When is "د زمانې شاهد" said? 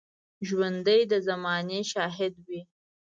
1.11-2.33